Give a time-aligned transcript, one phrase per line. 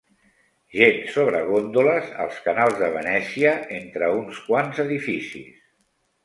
[0.75, 5.55] Gent sobre góndoles als canals de Venècia, entre uns quants edificis.